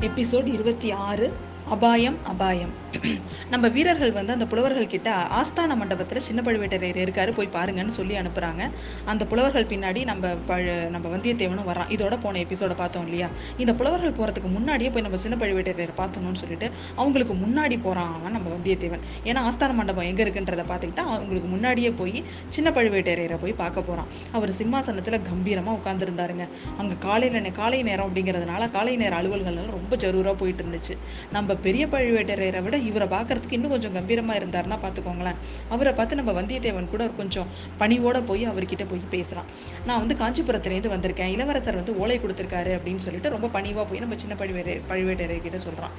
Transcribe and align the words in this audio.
Episode 0.00 0.46
இருபத்தி 0.46 0.90
ஆறு 0.90 1.32
அபாயம் 1.68 2.16
அபாயம். 2.24 2.84
நம்ம 3.52 3.68
வீரர்கள் 3.68 4.12
வந்து 4.12 4.32
அந்த 4.32 4.46
புலவர்கள் 4.46 4.86
கிட்ட 4.86 5.08
ஆஸ்தான 5.38 5.76
மண்டபத்தில் 5.76 6.20
சின்ன 6.20 6.42
பழுவேட்டரையர் 6.42 7.00
இருக்காரு 7.04 7.32
போய் 7.34 7.48
பாருங்கன்னு 7.52 7.88
சொல்லி 7.88 8.14
அனுப்புகிறாங்க 8.14 8.62
அந்த 9.04 9.26
புலவர்கள் 9.26 9.66
பின்னாடி 9.66 10.04
நம்ம 10.04 10.28
பழ 10.28 10.74
நம்ம 10.90 11.16
வந்தியத்தேவனும் 11.16 11.68
வரான் 11.70 11.90
இதோட 11.96 12.20
போன 12.20 12.38
எபிசோட 12.38 12.74
பார்த்தோம் 12.76 13.04
இல்லையா? 13.04 13.28
இந்த 13.56 13.74
புலவர்கள் 13.74 14.12
போகிறதுக்கு 14.12 14.50
முன்னாடியே 14.50 14.90
போய் 14.90 15.02
நம்ம 15.02 15.16
சின்ன 15.16 15.36
பழுவேட்டரையர் 15.36 15.94
பார்த்தோம்னு 15.96 16.40
சொல்லிட்டு 16.42 16.70
அவங்களுக்கு 16.94 17.34
முன்னாடி 17.34 17.78
போகிறான் 17.82 18.12
அவன் 18.14 18.32
நம்ம 18.32 18.50
வந்தியத்தேவன். 18.56 19.02
ஏன்னா 19.24 19.42
ஆஸ்தான 19.48 19.74
மண்டபம் 19.74 20.04
எங்கே 20.04 20.24
இருக்குன்றதை 20.24 20.66
பார்த்துக்கிட்டா 20.72 21.04
அவங்களுக்கு 21.14 21.48
முன்னாடியே 21.48 21.90
போய் 21.90 22.24
சின்ன 22.48 22.70
பழுவேட்டரையரை 22.70 23.38
போய் 23.40 23.52
பார்க்க 23.52 23.82
போகிறான் 23.82 24.08
அவர் 24.32 24.52
சிம்மாசனத்தில் 24.52 25.20
கம்பீரமாக 25.22 25.78
உட்காந்துருந்தாருங்க 25.80 26.46
அங்கே 26.78 26.96
காலையில் 26.98 27.52
காலை 27.52 27.82
நேரம் 27.82 28.08
அப்படிங்கிறதுனால 28.08 28.70
காலை 28.70 28.96
நேர 28.96 29.22
அலுவல்கள் 29.22 29.54
ரொம்ப 29.70 29.96
ஜரூராக 29.96 30.34
போயிட்டு 30.34 30.62
இருந்துச்சு. 30.64 30.94
நம்ம 31.32 31.54
பெரிய 31.54 31.86
பழுவேட்டரையரை 31.86 32.62
விட 32.62 32.76
இவரை 32.86 33.08
பார்க்கறதுக்கு 33.08 33.52
இன்னும் 33.52 33.70
கொஞ்சம் 33.70 33.92
கம்பீரமாக 33.92 34.38
இருந்தாருன்னா 34.38 34.78
பார்த்துக்கோங்களேன். 34.82 35.34
அவரை 35.68 35.92
பார்த்து 35.92 36.16
நம்ம 36.16 36.42
வந்தியத்தேவன் 36.42 36.88
கூட 36.88 37.08
கொஞ்சம் 37.08 37.46
பணிவோட 37.78 38.22
போய் 38.24 38.48
அவர்கிட்ட 38.48 38.86
போய் 38.88 39.00
பேசுகிறான் 39.10 39.44
நான் 39.86 40.06
வந்து 40.06 40.14
காஞ்சிபுரத்துலேருந்து 40.14 40.90
வந்திருக்கேன். 40.90 41.30
இளவரசர் 41.30 41.74
வந்து 41.74 41.98
ஓலை 41.98 42.20
கொடுத்துருக்காரு 42.20 42.70
அப்படின்னு 42.76 42.96
சொல்லிட்டு 42.96 43.30
ரொம்ப 43.30 43.48
பணிவாக 43.48 43.88
போய் 43.88 43.98
நம்ம 43.98 44.14
சின்ன 44.16 44.34
பழுவேட்டரை 44.34 44.80
பழுவேட்டரையர்கிட்ட 44.88 45.56
சொல்கிறான் 45.56 45.90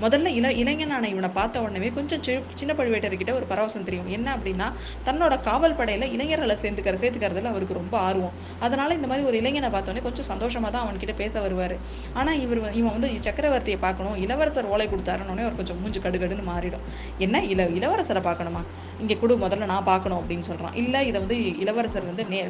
முதல்ல 0.00 0.26
இள 0.26 0.52
இளைஞனான 0.52 1.08
இவனை 1.08 1.28
பார்த்த 1.28 1.60
உடனே 1.62 1.88
கொஞ்சம் 1.88 2.20
சி- 2.20 2.42
சின்ன 2.54 2.74
பழுவேட்டர்கிட்ட 2.74 3.32
ஒரு 3.32 3.46
பரவசம் 3.50 3.82
தெரியும். 3.82 4.08
என்ன 4.08 4.36
அப்படின்னா 4.36 4.72
தன்னோட 5.04 5.40
காவல் 5.40 5.74
படையில் 5.74 6.12
இளைஞர்களை 6.12 6.56
சேர்த்துக்கிற 6.62 6.96
சேர்த்துக்கிறதுல 7.02 7.44
அவருக்கு 7.44 7.74
ரொம்ப 7.74 7.98
ஆர்வம். 7.98 8.32
அதனால 8.60 8.94
இந்த 8.94 9.06
மாதிரி 9.06 9.26
ஒரு 9.26 9.36
இளைஞனை 9.36 9.68
பார்த்தோன்னே 9.68 10.02
கொஞ்சம் 10.02 10.24
சந்தோஷமாக 10.24 10.78
தான் 10.78 10.86
அவன்கிட்ட 10.86 11.14
பேச 11.14 11.40
வருவார். 11.40 11.76
ஆனால் 12.12 12.40
இவர் 12.40 12.72
இவன் 12.72 13.00
வந்து 13.00 13.08
சக்கரவர்த்தியை 13.08 13.78
பார்க்கணும் 13.78 14.16
இளவரசர் 14.16 14.64
ஓலை 14.64 14.88
கொடுத்தாருன்னு 14.88 15.30
அவர் 15.30 15.56
கொஞ்சம் 15.56 15.76
மூஞ்சு 15.76 15.80
மூஞ்சி 15.82 16.00
கடுகடுன்னு 16.22 16.50
மாறிடும். 16.56 16.80
என்ன? 17.18 17.44
இள 17.44 17.64
இளவரசரை 17.64 18.20
பார்க்கணுமா? 18.22 18.64
இங்கே 19.00 19.18
கொடு 19.18 19.38
முதல்ல 19.38 19.64
நான் 19.64 19.84
பார்க்கணும் 19.84 20.24
அப்படின்னு 20.24 20.40
சொல்கிறான் 20.40 20.74
இல்லை 20.74 21.06
இதை 21.06 21.20
வந்து 21.20 21.58
இளவரசர் 21.58 22.04
வந்து 22.04 22.24
நே 22.24 22.48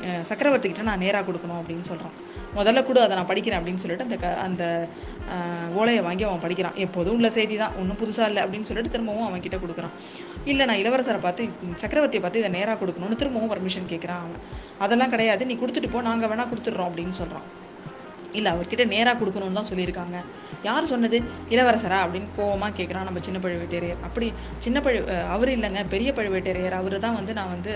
சக்கரவர்த்திக்கிட்ட 0.00 0.22
சக்கரவர்த்தி 0.22 0.68
கிட்ட 0.68 0.82
நான் 0.82 0.98
நேராக 0.98 1.32
கொடுக்கணும் 1.32 1.60
அப்படின்னு 1.60 1.84
சொல்றான். 1.92 2.12
முதல்ல 2.56 2.82
கூட 2.82 3.02
அதை 3.02 3.16
நான் 3.16 3.26
படிக்கிறேன் 3.26 3.64
அப்படின்னு 3.64 3.74
சொல்லிட்டு 3.74 4.02
அந்த 4.02 4.16
க- 4.16 4.34
அந்த 4.34 4.88
ஓலையை 5.74 6.02
வாங்கி 6.02 6.24
அவன் 6.24 6.40
படிக்கிறான். 6.40 6.74
எப்போதும் 6.74 7.14
உள்ள 7.14 7.30
செய்தி 7.30 7.56
தான். 7.56 7.70
ஒன்றும் 7.78 7.96
புதுசாக 7.96 8.26
இல்லை 8.26 8.42
அப்படின்னு 8.42 8.62
சொல்லிட்டு 8.62 8.90
திரும்பவும் 8.90 9.26
அவன் 9.26 9.40
கிட்ட 9.40 9.56
கொடுக்குறான். 9.56 9.90
இல்லை 10.44 10.66
நான் 10.66 10.76
இளவரசரை 10.76 11.20
பார்த்து 11.20 11.48
சக்கரவர்த்தியை 11.80 12.20
பார்த்து 12.20 12.38
இதை 12.38 12.50
நேராக 12.50 12.84
கொடுக்கணும்னு 12.84 13.16
திரும்பவும் 13.16 13.52
பர்மிஷன் 13.52 13.90
கேட்குறான் 13.90 14.18
அவன். 14.24 14.40
அதெல்லாம் 14.78 15.10
கிடையாது. 15.10 15.46
நீ 15.46 15.54
கொடுத்துட்டு 15.54 15.90
போ. 15.90 16.00
நாங்கள் 16.00 16.28
வேணால் 16.28 16.48
கொடுத்துட்றோம் 16.48 16.90
அப்படின்னு 16.90 17.10
சொல்கிறான் 17.10 17.68
இல்லை 18.38 18.50
அவர்கிட்ட 18.54 18.84
நேராக 18.94 19.14
கொடுக்கணும்னு 19.20 19.58
தான் 19.58 19.68
சொல்லியிருக்காங்க. 19.70 20.16
யார் 20.68 20.90
சொன்னது? 20.92 21.18
இளவரசரா? 21.54 21.98
அப்படின்னு 22.04 22.28
கோவமாக 22.38 22.72
கேட்குறான் 22.78 23.06
நம்ம 23.08 23.20
சின்ன 23.26 23.38
பழுவேட்டரையர். 23.44 24.00
அப்படி 24.06 24.26
சின்ன 24.64 24.80
பழு 24.86 24.98
அவர் 25.34 25.50
இல்லைங்க 25.56 25.82
பெரிய 25.94 26.10
பழுவேட்டரையர். 26.18 26.76
அவர் 26.80 26.96
தான் 27.06 27.16
வந்து 27.18 27.32
நான் 27.38 27.52
வந்து 27.54 27.72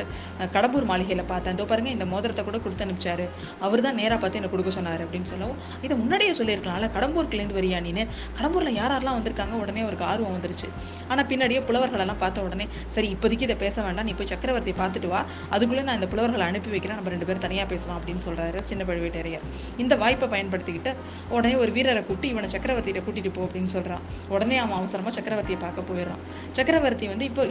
கடம்பூர் 0.56 0.88
மாளிகையில் 0.90 1.24
பார்த்தேன். 1.32 1.56
இதோ 1.58 1.66
பாருங்க 1.72 1.90
இந்த 1.96 2.06
மோதிரத்தை 2.12 2.44
கூட 2.48 2.58
கொடுத்து 2.64 2.84
அனுப்பிச்சாரு. 2.86 3.26
அவர் 3.66 3.84
தான் 3.86 3.98
நேராக 4.00 4.18
பார்த்து 4.24 4.40
என்னை 4.40 4.50
கொடுக்க 4.54 4.72
சொன்னார் 4.78 5.04
அப்படின்னு 5.06 5.30
சொல்லவும் 5.32 5.58
இதை 5.86 5.94
முன்னாடியே 6.02 6.32
சொல்லியிருக்கலாம்ல 6.40 6.88
கடம்பூர்க்குலேருந்து 6.96 7.58
வரியா 7.60 7.80
நீனு 7.86 8.04
கடம்பூரில் 8.38 8.78
யார் 8.80 8.92
யாரெல்லாம் 8.94 9.18
வந்திருக்காங்க? 9.18 9.54
உடனே 9.64 9.82
அவருக்கு 9.86 10.06
ஆர்வம் 10.10 10.34
வந்துருச்சு. 10.36 10.68
ஆனால் 11.10 11.26
பின்னாடியே 11.32 11.62
புலவர்களெல்லாம் 11.70 12.20
பார்த்த 12.24 12.46
உடனே 12.48 12.68
சரி 12.94 13.08
இப்போதைக்கு 13.16 13.46
இதை 13.48 13.58
பேச 13.64 13.82
வேண்டாம் 13.86 14.08
நீ 14.10 14.14
போய் 14.20 14.30
சக்கரவர்த்தி 14.32 14.74
பார்த்துட்டு 14.82 15.10
வா. 15.14 15.22
அதுக்குள்ளே 15.54 15.84
நான் 15.88 15.98
இந்த 16.00 16.08
புலவர்களை 16.12 16.46
அனுப்பி 16.50 16.70
வைக்கிறேன். 16.74 16.98
நம்ம 17.00 17.12
ரெண்டு 17.14 17.28
பேரும் 17.28 17.44
தனியாக 17.46 17.68
பேசலாம் 17.72 17.98
அப்படின்னு 18.00 18.24
சொல்கிறாரு 18.28 18.60
சின்ன 18.70 18.82
பழுவேட்டரையர். 18.90 19.44
இந்த 19.84 19.94
வாய்ப்பை 20.04 20.28
பயன்படுத்திக்கிட்டு 20.44 20.94
உடனே 21.28 21.54
ஒரு 21.54 21.72
வீரரை 21.72 22.06
கூட்டி 22.06 22.28
இவனை 22.28 22.48
சக்கரவர்த்தியிட்ட 22.50 23.02
கூட்டிட்டு 23.06 23.32
போ 23.32 23.44
அப்படின்னு 23.44 23.72
சொல்றான். 23.72 24.00
உடனே 24.28 24.56
அவன் 24.56 24.76
அவசரமா 24.76 25.08
சக்கரவர்த்தியை 25.08 25.58
பார்க்க 25.58 25.88
போயிடுறான். 25.92 26.22
சக்கரவர்த்தி 26.52 27.08
வந்து 27.08 27.24
இப்போ 27.24 27.42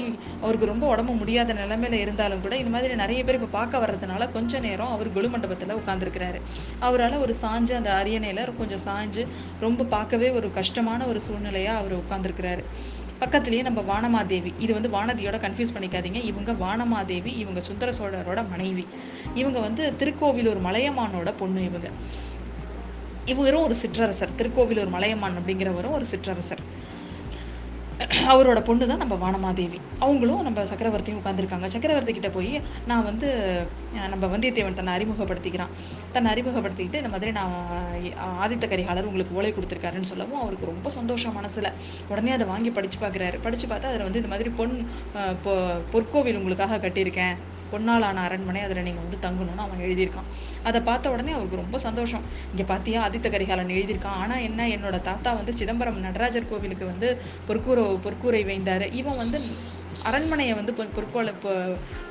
அவருக்கு 0.41 0.65
ரொம்ப 0.65 0.87
உடம்பு 0.87 1.13
முடியாத 1.13 1.53
நிலைமையில 1.53 1.91
இருந்தாலும் 1.91 2.41
கூட 2.41 2.57
இந்த 2.57 2.69
மாதிரி 2.69 2.95
நிறைய 2.95 3.23
பேர் 3.23 3.35
இப்போ 3.35 3.47
பார்க்க 3.47 3.77
வர்றதுனால 3.77 4.31
கொஞ்ச 4.31 4.59
நேரம் 4.59 4.91
அவர் 4.91 5.13
கொலு 5.13 5.27
மண்டபத்துல 5.27 6.41
அவரால் 6.79 7.17
ஒரு 7.17 7.35
சாஞ்சு 7.41 7.73
அந்த 7.73 8.03
அரியணையில 8.03 8.57
கொஞ்சம் 8.57 8.83
சாஞ்சு 8.87 9.27
ரொம்ப 9.59 9.83
பார்க்கவே 9.83 10.29
ஒரு 10.29 10.51
கஷ்டமான 10.51 11.05
ஒரு 11.05 11.21
சூழ்நிலையா 11.27 11.73
அவர் 11.75 11.93
உட்காந்துருக்கிறாரு 11.93 12.65
பக்கத்துலயே 13.19 13.61
நம்ம 13.61 13.81
வானமாதேவி 13.81 14.53
இது 14.59 14.73
வந்து 14.73 14.89
வானதியோட 14.89 15.37
கன்ஃபியூஸ் 15.45 15.73
பண்ணிக்காதீங்க. 15.75 16.23
இவங்க 16.23 16.51
வானமாதேவி 16.51 17.37
இவங்க 17.37 17.59
சுந்தர 17.59 17.91
சோழரோட 17.91 18.49
மனைவி. 18.49 18.87
இவங்க 19.33 19.59
வந்து 19.59 19.93
திருக்கோவிலூர் 19.99 20.61
மலையமானோட 20.63 21.33
பொண்ணு 21.37 21.63
இவங்க. 21.63 21.89
இவரும் 23.25 23.61
ஒரு 23.61 23.75
சிற்றரசர். 23.75 24.35
திருக்கோவிலூர் 24.37 24.89
மலையமான் 24.89 25.33
அப்படிங்கிறவரும் 25.37 25.91
ஒரு 25.91 26.05
சிற்றரசர். 26.05 26.57
அவரோட 27.99 28.63
பொண்ணு 28.63 28.87
தான் 28.87 28.97
நம்ம 28.97 29.31
வானமாதேவி. 29.31 29.77
அவங்களும் 29.99 30.41
நம்ம 30.41 30.63
சக்கரவர்த்தியும் 30.63 31.17
உட்காந்துருக்காங்க 31.23 31.65
சக்கரவர்த்தி 31.65 32.11
கிட்ட 32.11 32.29
போய் 32.29 32.61
நான் 32.87 33.03
வந்து 33.03 33.59
நம்ம 34.09 34.37
வந்தியத்தேவன் 34.37 34.73
தன்னை 34.73 34.93
அறிமுகப்படுத்திக்கிறான். 34.93 35.67
தன்னை 36.11 36.33
அறிமுகப்படுத்திக்கிட்டு 36.33 36.93
இந்த 36.93 37.09
மாதிரி 37.09 37.31
நான் 37.31 37.53
ஆதித்த 38.41 38.67
கரிகாலர் 38.67 39.03
உங்களுக்கு 39.03 39.35
ஓலை 39.35 39.53
கொடுத்துருக்காருன்னு 39.53 40.01
சொல்லவும் 40.01 40.39
அவருக்கு 40.39 40.65
ரொம்ப 40.65 40.89
சந்தோஷம் 40.89 41.33
மனசில். 41.33 41.71
உடனே 42.07 42.31
அதை 42.31 42.47
வாங்கி 42.47 42.69
படித்து 42.69 43.07
பார்க்குறாரு. 43.07 43.39
படித்து 43.41 43.67
பார்த்தா 43.67 43.83
அதில் 43.83 44.03
வந்து 44.03 44.15
இந்த 44.15 44.27
மாதிரி 44.27 44.49
பொன் 44.49 44.87
பொ- 45.43 45.81
பொற்கோவில் 45.91 46.37
உங்களுக்காக 46.37 46.77
கட்டியிருக்கேன். 46.77 47.37
பொன்னாலான 47.73 48.23
அரண்மனை 48.27 48.63
அதில் 48.67 48.85
நீங்கள் 48.87 49.05
வந்து 49.05 49.19
தங்கணும்னு 49.25 49.65
அவன் 49.67 49.83
எழுதியிருக்கான். 49.87 50.29
அதை 50.69 50.81
பார்த்த 50.89 51.13
உடனே 51.13 51.35
அவருக்கு 51.37 51.61
ரொம்ப 51.63 51.77
சந்தோஷம். 51.87 52.25
இங்கே 52.51 52.65
பார்த்தியா 52.73 53.01
ஆதித்த 53.05 53.29
கரிகாலன் 53.35 53.75
எழுதியிருக்கான். 53.77 54.19
ஆனால் 54.23 54.43
என்ன 54.49 54.67
என்னோட 54.75 54.99
தாத்தா 55.09 55.31
வந்து 55.41 55.53
சிதம்பரம் 55.61 56.03
நடராஜர் 56.07 56.51
கோவிலுக்கு 56.51 56.87
வந்து 56.93 57.09
பொற்கூரை 57.49 57.85
பொற்கூரை 58.07 58.43
வைந்தார் 58.51 58.87
இவன் 59.01 59.21
வந்து 59.23 59.39
அரண்மனையை 60.03 60.55
வந்து 60.55 60.73
பொ- 60.77 60.89
பொற்கோலை 60.95 61.33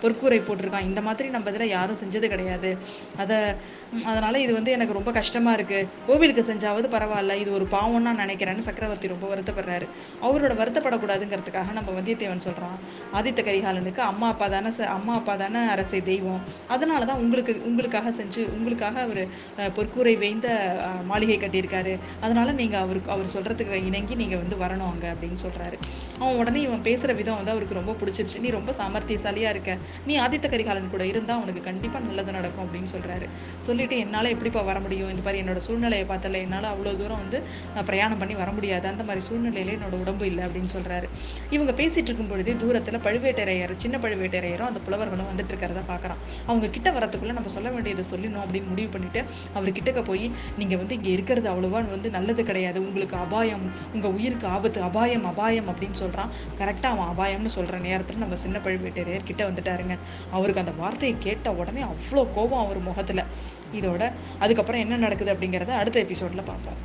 பொற்கூரை 0.02 0.42
போட்டிருக்கான் 0.42 0.80
இந்த 0.80 1.00
மாதிரி 1.00 1.28
நம்ம 1.28 1.50
இதில் 1.50 1.68
யாரும் 1.68 1.96
செஞ்சது 1.96 2.26
கிடையாது. 2.26 2.76
அதை 3.16 3.36
அதனால் 3.36 4.22
அதனால 4.22 4.40
இது 4.40 4.52
வந்து 4.52 4.70
எனக்கு 4.70 4.92
ரொம்ப 4.92 5.12
கஷ்டமா 5.12 5.52
இருக்கு. 5.52 5.88
கோவிலுக்கு 6.06 6.42
செஞ்சாவது 6.42 6.86
பரவாயில்ல. 6.90 7.34
இது 7.34 7.52
ஒரு 7.52 7.68
பாவம்னு 7.70 7.98
நான் 7.98 8.16
நினைக்கிறேன்னு 8.16 8.58
சக்கரவர்த்தி 8.58 9.08
ரொம்ப 9.08 9.34
வருத்தப்படுறாரு. 9.34 9.88
அவரோட 10.22 10.56
வருத்தப்படக்கூடாதுங்கிறதுக்காக 10.56 11.72
நம்ம 11.72 12.00
வந்தியத்தேவன் 12.00 12.40
சொல்றான். 12.48 12.78
ஆதித்த 13.12 13.42
கரிகாலனுக்கு 13.42 13.98
அம்மா 13.98 14.28
அப்பா 14.28 14.48
தானே 14.48 14.68
ச- 14.68 14.80
அம்மா 14.80 15.14
அப்பா 15.14 15.36
தானே 15.36 15.66
அரசை 15.66 16.02
தெய்வம். 16.02 16.40
அதனால 16.68 17.04
தான் 17.04 17.16
உங்களுக்கு 17.16 17.62
உங்களுக்காக 17.64 18.10
செஞ்சு 18.10 18.50
உங்களுக்காக 18.50 19.00
அவர் 19.00 19.26
பொற்கூரை 19.58 20.18
வேய்ந்த 20.18 20.76
மாளிகை 21.04 21.38
கட்டியிருக்காரு. 21.38 21.98
அதனால 22.20 22.52
நீங்க 22.52 22.78
அவருக்கு 22.78 23.10
அவர் 23.10 23.26
சொல்றதுக்கு 23.26 23.84
இணங்கி 23.84 24.14
நீங்க 24.14 24.36
வந்து 24.36 24.56
வரணும் 24.56 24.90
அங்க 24.90 25.14
அப்படின்னு 25.14 25.36
சொல்றாரு. 25.46 25.78
அவன் 26.18 26.36
உடனே 26.36 26.60
இவன் 26.60 26.82
பேசுற 26.82 27.14
விதம் 27.14 27.34
வந்து 27.34 27.50
அவருக்கு 27.50 27.80
ரொம்ப 27.82 27.96
பிடிச்சிருச்சு. 28.00 28.38
நீ 28.46 28.50
ரொம்ப 28.58 28.70
சாமர்த்தியசாலியாக 28.80 29.54
இருக்க. 29.54 29.70
நீ 30.08 30.14
ஆதித்த 30.24 30.46
கரிகாலன் 30.54 30.90
கூட 30.94 31.04
இருந்தால் 31.12 31.40
உனக்கு 31.44 31.62
கண்டிப்பாக 31.68 32.04
நல்லது 32.08 32.36
நடக்கும் 32.38 32.64
அப்படின்னு 32.66 32.90
சொல்கிறாரு 32.94 33.26
சொல்லிட்டு 33.66 33.96
என்னால் 34.04 34.30
எப்படிப்பா 34.34 34.60
வர 34.70 34.78
முடியும்? 34.86 35.10
இந்த 35.14 35.22
மாதிரி 35.26 35.40
என்னோட 35.42 35.60
சூழ்நிலையை 35.66 36.06
பார்த்தல 36.10 36.40
என்னால் 36.44 36.68
அவ்வளோ 36.72 36.92
தூரம் 37.00 37.20
வந்து 37.22 37.38
பிரயாணம் 37.88 38.20
பண்ணி 38.22 38.34
வர 38.42 38.50
முடியாது. 38.56 38.86
அந்த 38.92 39.02
மாதிரி 39.08 39.22
சூழ்நிலையில 39.28 39.74
என்னோட 39.76 39.94
உடம்பு 40.02 40.24
இல்லை 40.30 40.42
அப்படின்னு 40.46 40.70
சொல்கிறாரு 40.76 41.06
இவங்க 41.56 41.72
பேசிகிட்டு 41.80 42.08
இருக்கும் 42.10 42.30
பொழுதே 42.32 42.54
தூரத்தில் 42.62 42.98
பழுவேட்டரையர் 43.06 43.74
சின்ன 43.84 43.98
பழுவேட்டரையரும் 44.04 44.68
அந்த 44.70 44.80
புலவர்களும் 44.86 45.28
வந்துட்டு 45.30 45.52
இருக்கிறத 45.54 45.82
பார்க்குறான். 45.92 46.20
அவங்க 46.48 46.70
கிட்ட 46.76 46.88
வரத்துக்குள்ளே 46.98 47.36
நம்ம 47.38 47.52
சொல்ல 47.56 47.68
வேண்டியதை 47.76 48.04
சொல்லணும் 48.12 48.42
அப்படின்னு 48.44 48.70
முடிவு 48.72 48.90
பண்ணிட்டு 48.94 49.20
அவர் 49.56 49.76
கிட்டக்க 49.78 50.00
போய் 50.10 50.26
நீங்கள் 50.60 50.80
வந்து 50.82 50.96
இங்கே 50.98 51.12
இருக்கிறது 51.16 51.48
அவ்வளோவா 51.52 51.80
வந்து 51.96 52.10
நல்லது 52.16 52.42
கிடையாது. 52.50 52.78
உங்களுக்கு 52.88 53.16
அபாயம் 53.24 53.64
உங்கள் 53.94 54.14
உயிருக்கு 54.16 54.46
ஆபத்து 54.56 54.80
அபாயம் 54.88 55.26
அபாயம் 55.32 55.68
அப்படின்னு 55.72 55.98
சொல்கிறான் 56.02 56.30
கரெக்டாக 56.60 56.92
அவன் 56.94 57.10
அபாயம்னு 57.12 57.52
சொல்கிறான் 57.56 57.71
சொல்கிற 57.72 57.90
நேரத்தில் 57.90 58.22
நம்ம 58.22 58.36
சின்ன 58.36 58.56
பழுவேட்டரையர் 58.58 59.28
கிட்ட 59.28 59.42
வந்துட்டாருங்க. 59.50 59.94
அவருக்கு 60.30 60.62
அந்த 60.64 60.72
வார்த்தையை 60.72 61.14
கேட்ட 61.18 61.52
உடனே 61.52 61.82
அவ்வளோ 61.82 62.22
கோபம் 62.34 62.62
அவர் 62.64 62.80
முகத்துல. 62.88 63.20
இதோட 63.72 64.02
அதுக்கப்புறம் 64.38 64.82
என்ன 64.84 64.96
நடக்குது 64.96 65.32
அப்படிங்கிறத 65.34 65.72
அடுத்த 65.82 66.02
எபிசோட்ல 66.02 66.42
பார்ப்போம். 66.44 66.80